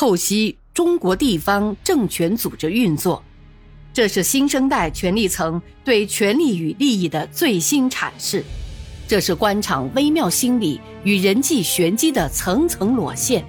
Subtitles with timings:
[0.00, 3.22] 透析中国地方政权组织运作，
[3.92, 8.42] 这是新生代权力层对权力与利益的最新阐释，
[9.06, 13.44] 这是官场微妙心理与人际玄机的层层裸现。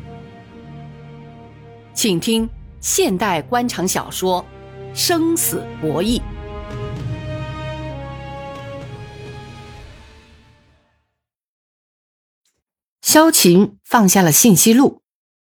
[1.94, 2.50] 请听
[2.82, 4.46] 现代官场小说
[4.94, 6.20] 《生死博弈》。
[13.02, 15.02] 萧琴放下了信息录，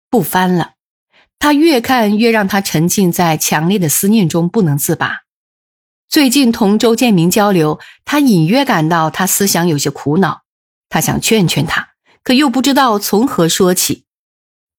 [0.07, 0.73] 不翻了。
[1.41, 5.23] 他越看越让他沉浸在强烈的思念中不能自拔。
[6.07, 10.43] 最近同周建明交流，他隐约感到他思想有些苦恼。
[10.87, 11.93] 他想劝劝他，
[12.23, 14.05] 可又不知道从何说起。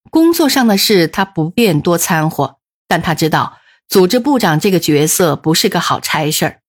[0.08, 6.60] 工作上的事他不便多掺和，但他知道组织部长这个角色不是个好差事儿。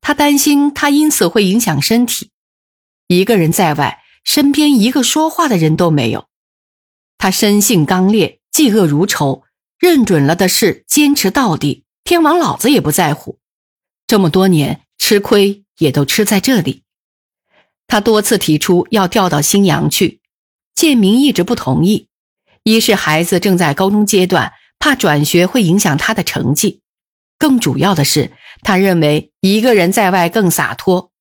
[0.00, 2.30] 他担心他因此会影响身体。
[3.08, 4.02] 一个人在外。
[4.24, 6.26] 身边一个说话的人都没有，
[7.16, 9.44] 他生性刚烈，嫉恶如仇，
[9.78, 13.38] 认准了的事坚持到底，天王老子也不在乎。
[14.08, 16.82] 这么多年吃亏也都吃在这里。
[17.86, 20.18] 他多次提出要调到新阳去，
[20.74, 22.08] 建明一直不同意。
[22.64, 26.80] 一是孩子正在高中阶段，怕转学会影响他的成绩；
[27.38, 31.12] 更主要的是，他认为一个人在外更洒脱。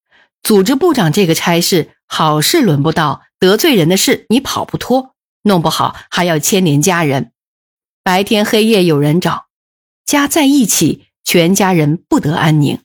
[0.42, 1.92] 组织部长这个差事。
[2.08, 5.14] 好事轮不到，得罪人的事你跑不脱，
[5.48, 7.32] 弄不好还要牵连家人。
[8.04, 9.48] 白天黑夜有人找，
[10.06, 12.80] 家在一起，全家人不得安宁。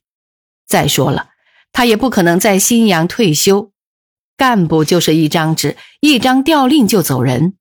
[0.67, 1.29] 再说了，
[1.73, 3.73] 他也不可能在新阳退休，
[4.37, 7.55] 干部就是一张纸，一张调令就走人。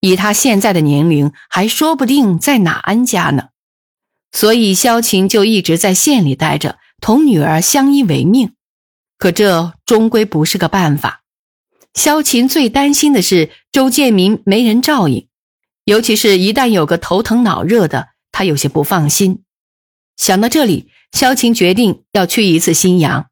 [0.00, 3.48] 以他现在的年龄，还说不定在哪安家呢。
[4.32, 8.54] 所以萧晴就一直在县里待着，同女儿相依为命。
[9.18, 11.19] 可这终归不是个办法。
[11.94, 15.26] 萧琴最担心的是周建民没人照应，
[15.84, 19.42] 尤其是一旦有个头疼脑热的，他有些不放心。
[20.16, 23.26] 想到这里，萧琴决定要去一次新阳。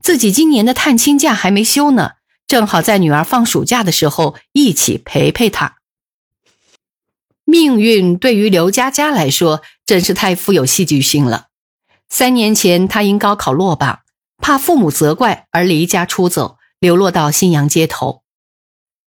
[0.00, 2.12] 自己今年的探亲假还没休呢，
[2.46, 5.78] 正好在女儿放暑假的时候一起陪陪她。
[7.44, 11.46] 命运对于刘佳佳来说真是太富有戏剧性了。
[12.08, 14.00] 三年前，她因高考落榜。
[14.40, 18.22] 怕父母责怪而离家出走，流落到新阳街头。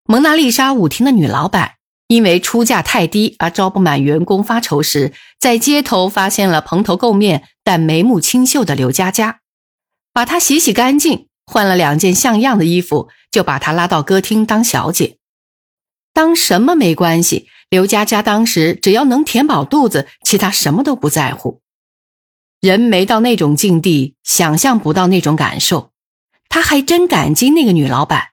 [0.05, 1.75] 蒙娜丽莎舞厅的女老板
[2.07, 9.39] 因为出价太低而招不满员工发愁时，在街头发现了蓬头垢面但眉目清秀的刘佳佳，
[10.13, 15.17] 把她洗洗干净，换了两件像样的衣服，就把她拉到歌厅当小姐。
[16.13, 21.61] 当什么没关系，刘佳佳当时只要能填饱肚子，其他什么都不在乎。
[22.61, 25.91] 人没到那种境地，想象不到那种感受。
[26.55, 28.29] 他还真感激那个女老板，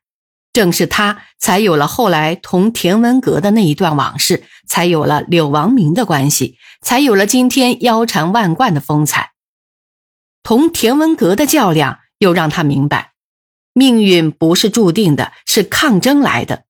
[0.52, 9.32] 正是她才有了后来同田文阁的那一段往事，才有了柳王明的关系，才有了今天腰缠万贯的风采。
[10.44, 13.14] 同田文阁的较量，又让他明白，
[13.72, 16.66] 命运不是注定的，是抗争来的。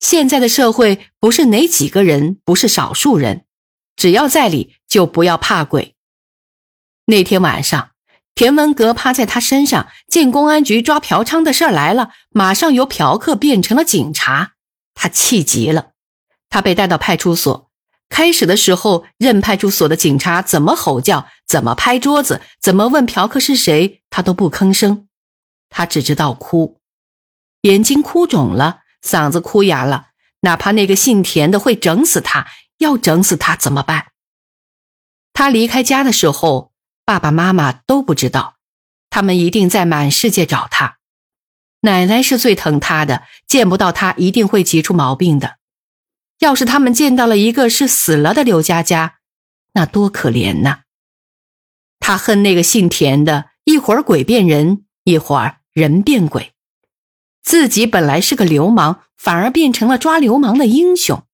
[0.00, 3.44] 现在的社会不是哪几个人，不是少数人，
[3.94, 5.94] 只要在理，就不要怕鬼。
[7.06, 7.90] 那天晚上，
[8.38, 14.52] 田文革趴在他身上，见公安局抓嫖娼的事儿来了，马上由嫖客变成了警察，
[14.94, 15.88] 他气极了。
[16.48, 17.68] 他被带到派出所，
[18.08, 25.08] 开始的时候，任派出所的警察怎么吼叫，怎么拍桌子，怎么问嫖客是谁，他都不吭声，
[25.68, 26.78] 他只知道哭，
[27.62, 30.10] 眼睛哭肿了，嗓子哭哑了，
[30.42, 32.46] 哪怕那个姓田的会整死他，
[32.78, 34.12] 要整死他怎么办？
[35.32, 36.67] 他离开家的时候。
[37.08, 38.56] 爸爸妈妈都不知道，
[39.08, 40.98] 他们一定在满世界找他。
[41.80, 45.56] 奶奶是最疼他的，见不到他一定会急出毛病的。
[46.40, 49.20] 要是他们见到了一个是死了的刘佳佳，
[49.72, 50.80] 那多可怜呐！
[51.98, 56.52] 他恨那个姓田的，一会儿鬼变人，一会儿人变鬼。
[57.42, 61.24] 自己本来是个流氓，反而变成了抓流氓的英雄。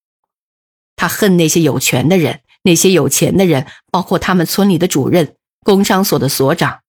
[0.95, 5.35] 他恨那些有权的人，那些有钱的人，包括他们村里的主任。
[5.65, 6.83] 工商所的所长，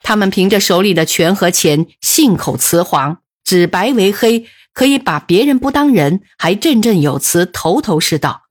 [0.00, 8.42] 他们凭着手里的权和钱，信口雌黄，指白为黑，可以把别人不当人，还振振有词，头头是道。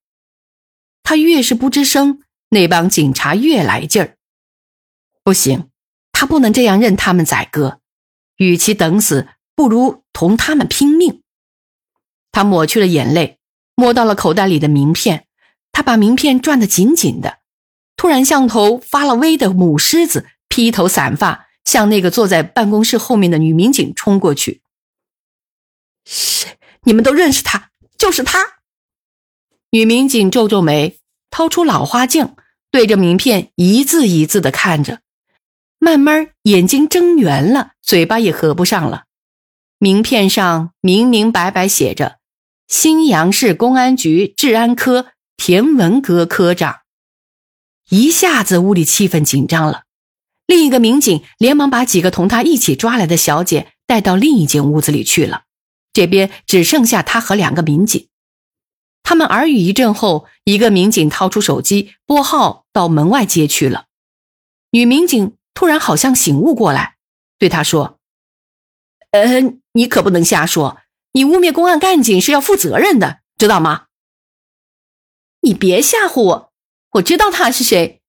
[1.04, 4.16] 他越是不吱声，那帮警察越来劲儿。
[5.24, 5.70] 不行，
[6.12, 7.80] 他不能这样任他们宰割，
[8.38, 11.22] 与其等死，不如同他们拼命。
[12.32, 13.40] 他抹去了眼泪，
[13.76, 15.26] 摸到了口袋里的名片，
[15.72, 17.40] 他把名片攥得紧紧的。
[18.00, 24.62] 突然，像头发了威的母狮子，披头散发，向那个坐在办公室后面的女民警冲过去。
[26.06, 26.57] 谁？
[26.84, 27.72] 你们都认识他？
[27.98, 28.62] 就是他！
[29.72, 30.98] 女民警皱皱眉，
[31.30, 32.36] 掏出老花镜，
[32.72, 35.02] 对着名片一字一字的看着，
[35.78, 39.04] 慢慢眼睛睁圆了，嘴巴也合不上了。
[39.78, 42.19] 名片上明明白白写着
[42.69, 46.78] ：“新阳市公安局治安科田文革科长。”
[47.90, 49.84] 一下子屋里气氛紧张了。
[50.46, 55.44] 另一个民警连忙把几个同他一起抓来的小姐带到另一间屋子里去了。
[55.92, 58.08] 这边只剩下他和两个民警。
[59.04, 63.86] 他们耳语一阵后，一个民警掏出手机拨号到门外接去了。
[64.72, 66.98] 女民警突然好像醒悟过来，
[67.40, 68.00] 对他说
[69.12, 69.42] ：“呃，
[69.74, 70.78] 你可不能瞎说，
[71.14, 73.88] 你污蔑公安干警是要负责任的，知道吗？
[75.42, 76.49] 你别吓唬我，
[76.92, 78.02] 我知道他是谁。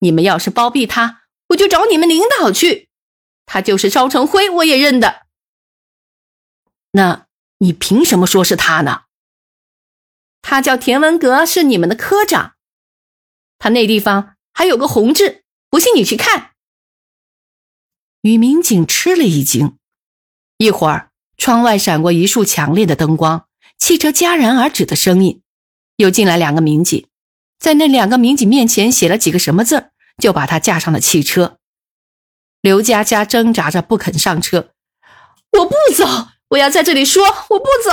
[0.00, 2.88] 你们要是包庇他，我就找你们领导去。
[3.46, 5.26] 他就是烧成灰，我也认的。
[6.92, 7.26] 那
[7.58, 9.02] 你凭什么说是他呢？”
[10.42, 12.54] 他叫田文革，是你们的科长。
[13.58, 16.52] 他那地方还有个红痣，不信你去看。
[18.20, 19.78] 女民警吃了一惊，
[20.58, 23.48] 一会儿窗外闪过一束强烈的灯光，
[23.78, 25.42] 汽车戛然而止的声音，
[25.96, 27.08] 又进来两个民警，
[27.64, 29.88] 在那两个民警面前写了几个什么字
[30.18, 31.56] 就把他架上了汽车。
[32.60, 34.74] 刘佳佳挣扎着不肯上车，
[35.50, 37.90] 我不走，我要在这里说，我不走。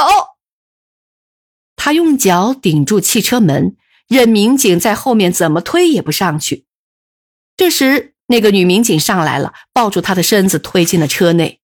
[1.77, 3.77] 他用脚顶住汽车门，
[4.09, 6.65] 任民警在后面怎么推也不上去。
[7.55, 11.61] 这时，那个女民警上来了，抱住他的身子推进了车内。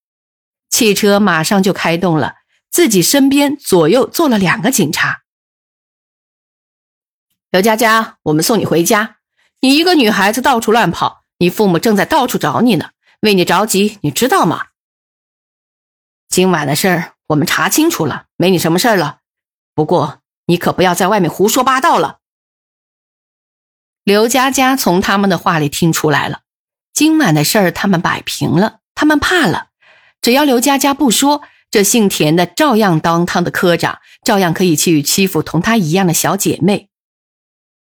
[0.70, 2.36] 汽车马上就开动了，
[2.72, 5.24] 自己身边左右坐了两个警察。
[7.50, 9.18] 刘佳佳，我们送你回家。
[9.62, 12.90] 你一个女孩子到处乱跑，你父母正在到处找你呢，
[13.22, 14.68] 为你着急，你知道吗？
[16.28, 19.20] 今晚的事儿我们查清楚了，没你什么事儿了。
[19.74, 22.18] 不过，你可不要在外面胡说八道了。
[24.04, 26.42] 刘佳佳从他们的话里听出来了，
[26.94, 29.70] 今晚的事儿他们摆平了，他们怕了。
[30.22, 31.42] 只要刘佳佳不说，
[31.72, 36.87] 这姓田的照样当他的科长，照样可以去欺负同他一样的小姐妹。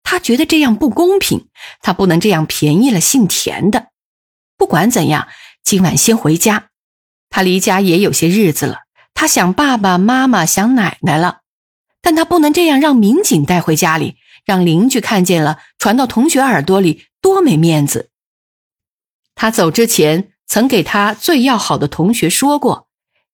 [0.04, 1.48] 他觉得这样不公平，
[1.82, 3.88] 他不能这样便宜了姓田的。
[4.58, 5.28] 不管怎样，
[5.64, 6.70] 今晚先回家。
[7.30, 8.80] 他离家也有些日子了，
[9.14, 11.40] 他想爸爸妈妈，想奶奶了。
[12.02, 18.10] 但他不能这样让民警带回家里，让邻居看见了，传到同学耳朵里，多没面子。
[19.36, 22.88] 他走之前曾给他最要好的同学说过，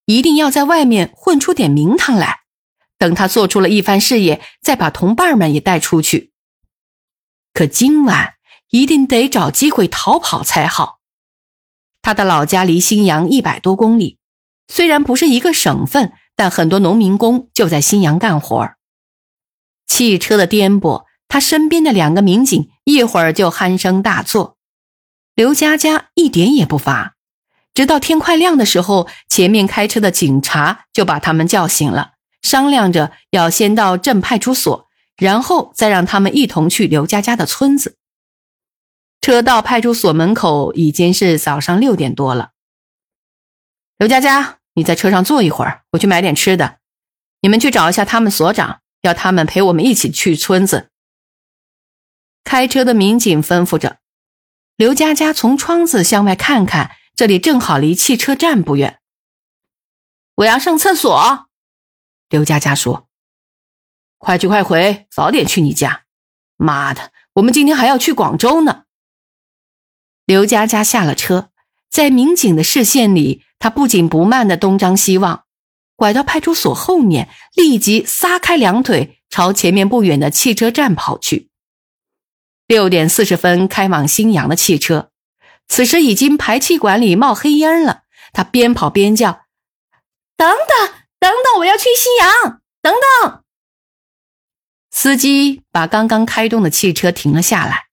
[0.05, 2.41] 一定要在外面混出点名堂来，
[2.99, 6.31] 等他做出了一番事业，再把同伴们也带出去。
[7.57, 8.35] 可今晚
[8.69, 10.99] 一定得找机会逃跑才好。
[12.03, 14.19] 他的老家离新阳一百多公里，
[14.67, 16.13] 虽然不是一个省份。
[16.35, 18.69] 但很多农民工就在新阳干活
[19.87, 24.55] 汽车的颠簸，他身边的两个民警一会儿就鼾声大作。
[25.33, 27.15] 刘佳佳一点也不乏，
[27.73, 32.11] 直到天快亮的时候，前面开车的警察就把他们叫醒了，
[32.43, 34.86] 商量着要先到镇派出所，
[35.17, 37.97] 然后再让他们一同去刘佳佳的村子。
[39.19, 42.51] 车到派出所门口已经是早上六点多了。
[43.97, 44.55] 刘佳佳。
[44.77, 46.77] 你在车上坐一会儿，我去买点吃的。
[47.41, 50.91] 你们去找一下他们所长，要他们陪我们一起去村子。
[52.43, 53.97] 开车的民警吩咐着。
[54.75, 58.99] 刘佳佳从窗子向外看看，这里正好离汽车站不远。
[60.35, 61.47] 我要上厕所。
[62.29, 63.06] 刘佳佳说
[64.17, 66.03] ：“快去快回，早点去你家。”
[66.57, 68.83] 妈的，我们今天还要去广州呢。
[70.25, 71.49] 刘佳佳下了车，
[71.89, 73.43] 在民警的视线里。
[73.59, 75.45] 他不紧不慢的东张西望，
[75.95, 81.49] 拐到派出所后面，立即撒开两腿朝前面不远的汽车站跑去。
[82.67, 85.09] 六点四十分开往新阳的汽车，
[85.67, 88.03] 此时已经排气管里冒黑烟了。
[88.31, 89.31] 他边跑边叫
[90.37, 93.43] ：“等等，等等，我要去新阳，等等！”
[94.99, 97.83] 司机把刚刚开动的汽车停了下来。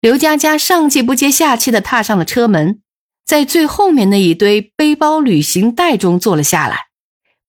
[0.00, 2.82] 刘佳佳上气不接下气的踏上了车门。
[3.24, 6.88] 在最后面那一堆背包、旅行袋中坐了下来，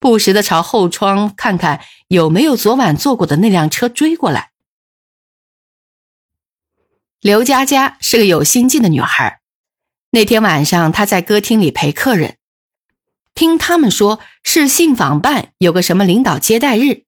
[0.00, 4.52] 不时的朝后窗看看有没有昨晚坐过的那辆车追过来。
[7.20, 9.40] 刘佳佳是个有心计的女孩，
[10.12, 12.38] 那天晚上她在歌厅里陪客人，
[13.34, 17.04] 听他们说是信访办有个什么领导接待日，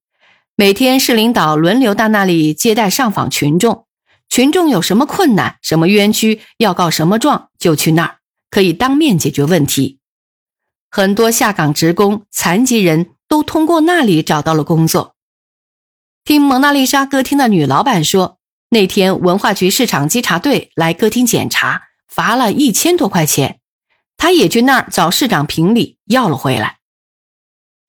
[0.59, 3.85] 每天市领导轮流到那里接待上访群众，
[4.31, 8.19] 群众有什么困难、什么冤屈要告什么状，就去那儿。
[8.49, 9.99] 可以当面解决问题，
[10.91, 15.15] 很多下岗职工、残疾人都通过那里找到了工作。
[16.25, 18.39] 听蒙娜丽莎歌厅的女老板说，
[18.71, 23.61] 那天文化局市场稽查队来歌厅检查，罚了一千多块钱，
[24.17, 26.79] 她也去那儿找市长评理，要了回来。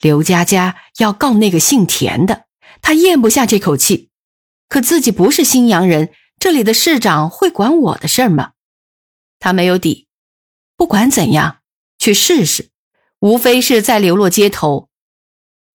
[0.01, 2.46] 刘佳佳要告那个姓田的，
[2.87, 4.11] 他咽不下这口气，
[4.69, 8.51] 可自己不是新阳人，这里的市长会管我的事儿吗？
[9.39, 10.07] 他没有底，
[10.77, 11.57] 不管怎样，
[11.99, 12.69] 去试试，
[13.19, 14.87] 无非是在流落街头。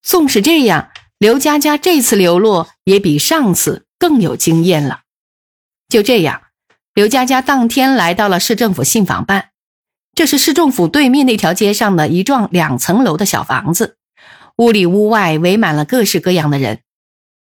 [0.00, 0.90] 纵使这样。
[1.18, 5.02] 刘佳佳这次流落也比上次更有经验了。
[5.90, 6.44] 就这样，
[6.94, 9.50] 刘佳佳当天来到了市政府信访办。
[10.14, 13.98] 这是市政府对面那条街上的一幢两层楼的小房子，
[14.56, 16.80] 屋里屋外围满了各式各样的人。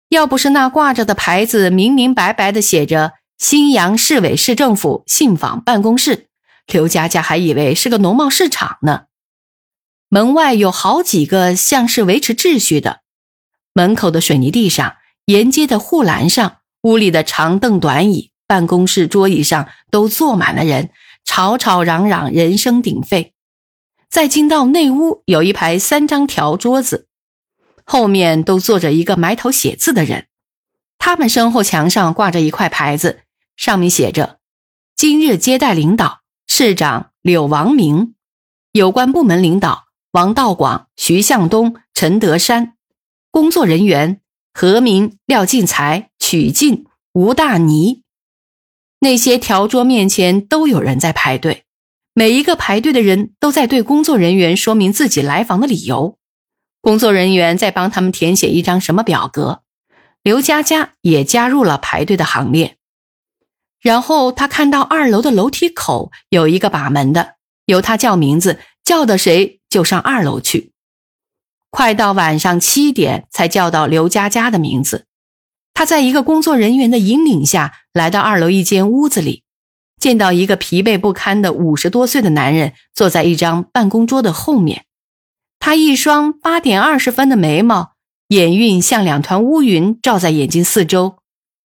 [0.08, 6.28] 要不是那挂着的牌子明明白白的写着“新阳市委市政府信访办公室”，
[6.72, 9.04] 刘佳佳还以为是个农贸市场呢。
[10.08, 13.00] 门外有好几个像是维持秩序的。
[13.72, 14.96] 门口的水泥地上，
[15.26, 20.90] 沿街的护栏上，屋里的长凳短椅，办公室桌椅上都坐满了人，
[21.24, 23.34] 吵吵嚷嚷，人声鼎沸。
[24.08, 27.08] 再进到内屋，有一排三张条桌子，
[27.86, 30.26] 后面都坐着一个埋头写字的人。
[30.98, 33.20] 他们身后墙上挂着一块牌子，
[33.56, 34.40] 上面写着
[34.96, 38.14] ：“今日接待领导，市长柳王明，
[38.72, 42.74] 有关部门领导王道广、徐向东、陈德山。”
[43.30, 44.20] 工作人员
[44.52, 48.02] 何明、廖进才、曲进、吴大尼，
[49.00, 51.64] 那些条桌面前都有人在排队，
[52.14, 56.15] 每一个排队的人都在对工作人员说明自己来访的理由，
[56.86, 59.62] 工作人员在帮他们填写一张什么表格。
[60.22, 62.76] 刘佳佳也加入了排队的行列，
[63.80, 70.70] 然后他看到二楼的楼梯口有一个把门的，由他叫名字，叫的谁就上二楼去。
[71.70, 75.06] 快到晚上七点，才叫到刘佳佳的名字。
[75.74, 79.42] 他在一个工作人员的引领下来到二楼一间屋子里，
[79.98, 84.85] 见到一个疲惫不堪的五十多岁的男人坐在一张办公桌的后面。
[85.66, 87.96] 他一双八点二十分的眉毛，
[88.28, 91.18] 眼晕像两团乌云罩在眼睛四周，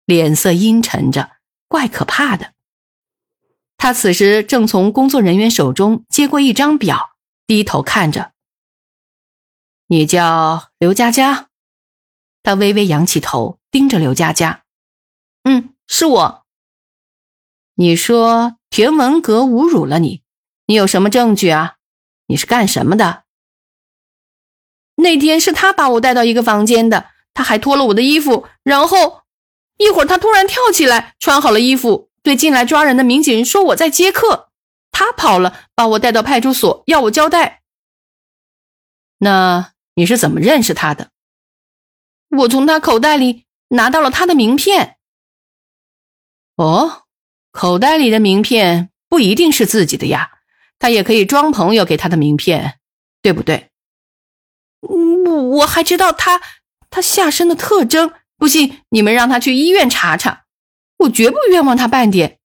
[0.05, 1.33] 脸色阴沉着，
[1.67, 2.53] 怪可怕的。
[3.77, 7.11] 他此时正从工作人员手中接过一张表，
[7.45, 8.31] 低头看着。
[9.85, 11.49] 你叫刘佳佳，
[12.41, 14.63] 他微微仰起头，盯着刘佳佳。
[15.43, 16.43] 嗯，是我。
[17.75, 20.23] 你说田文革侮辱了你，
[20.65, 21.75] 你有什么证据啊？
[22.25, 23.25] 你是干什么的？
[25.01, 29.23] 那天是他把我带到一个房间的，他还脱了我的衣服，然后
[29.77, 34.49] 一会儿他突然跳起来，穿好了衣服，对进来抓人的民警说我在接客，
[34.91, 37.61] 他跑了，把我带到派出所，要我交代。
[39.19, 39.71] 那。
[39.95, 41.09] 你是怎么认识他的？
[42.29, 44.95] 我从他口袋里拿到了他的名片。
[46.55, 47.03] 哦，
[47.51, 50.31] 口袋里的名片不一定是自己的呀，
[50.79, 52.79] 他也可以装朋友给他的名片，
[53.21, 53.70] 对不对？
[54.81, 56.41] 我我还知道他
[56.89, 60.43] 他下身的特征，不信你们让他去医院查查，
[60.97, 62.39] 我绝不冤枉他半点。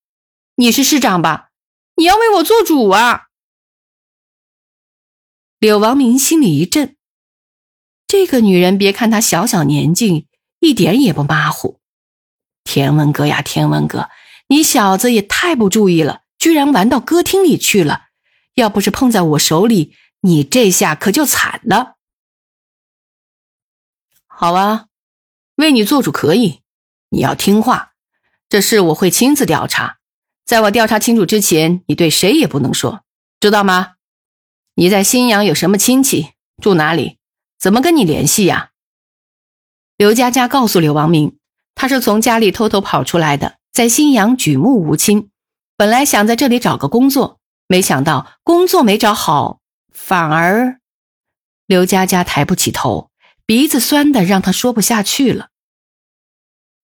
[0.57, 1.50] 你是市长吧？
[1.97, 3.28] 你要为我做主啊！
[5.59, 6.97] 柳王明心里一震。
[8.07, 10.28] 这个女人，别看她小小年纪，
[10.61, 11.81] 一点也不马虎。
[12.62, 14.09] 田文革呀，田文革，
[14.49, 18.09] 你小子也太不注意了，居然玩到歌厅里去了。
[18.55, 21.95] 要不是碰在我手里，你这下可就惨了。
[24.26, 24.87] 好啊，
[25.56, 26.61] 为你做主可以，
[27.11, 27.92] 你要听话。
[28.49, 29.99] 这事我会亲自调查，
[30.45, 33.02] 在我调查清楚之前，你对谁也不能说，
[33.40, 33.95] 知道吗？
[34.75, 36.33] 你在新阳有什么亲戚？
[36.62, 37.18] 住哪里？
[37.59, 38.71] 怎么跟你联系呀？
[39.97, 41.38] 刘佳佳告诉刘王明，
[41.75, 45.30] 他是从家里偷偷跑出来的，在新阳举目无亲，
[45.76, 50.80] 本来想在这里找个工作，没想到工作没找好，反而……
[51.66, 53.11] 刘佳佳抬不起头，
[53.46, 55.50] 鼻子酸的让他说不下去了。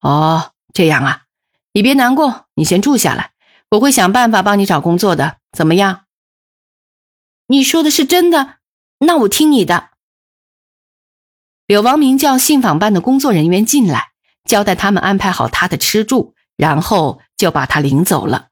[0.00, 1.24] 哦，这样啊，
[1.72, 3.32] 你别难过，你先住下来，
[3.70, 6.04] 我会想办法帮你找工作的，怎么样？
[7.48, 8.58] 你说的是真的？
[9.00, 9.90] 那我听你的。
[11.66, 14.12] 柳王明叫信访办的工作人员进来，
[14.44, 18.50] 交代他们安排好他的吃住，然后就把他领走了。